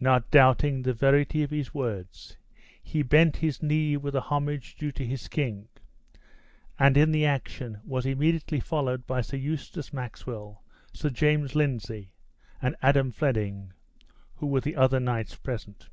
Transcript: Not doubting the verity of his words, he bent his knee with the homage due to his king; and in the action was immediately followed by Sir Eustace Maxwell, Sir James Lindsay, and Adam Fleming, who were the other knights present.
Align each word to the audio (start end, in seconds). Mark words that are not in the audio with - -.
Not 0.00 0.28
doubting 0.32 0.82
the 0.82 0.92
verity 0.92 1.44
of 1.44 1.52
his 1.52 1.72
words, 1.72 2.36
he 2.82 3.02
bent 3.04 3.36
his 3.36 3.62
knee 3.62 3.96
with 3.96 4.14
the 4.14 4.22
homage 4.22 4.74
due 4.74 4.90
to 4.90 5.06
his 5.06 5.28
king; 5.28 5.68
and 6.80 6.96
in 6.96 7.12
the 7.12 7.24
action 7.24 7.80
was 7.84 8.04
immediately 8.04 8.58
followed 8.58 9.06
by 9.06 9.20
Sir 9.20 9.36
Eustace 9.36 9.92
Maxwell, 9.92 10.64
Sir 10.92 11.10
James 11.10 11.54
Lindsay, 11.54 12.10
and 12.60 12.74
Adam 12.82 13.12
Fleming, 13.12 13.72
who 14.38 14.48
were 14.48 14.60
the 14.62 14.74
other 14.74 14.98
knights 14.98 15.36
present. 15.36 15.88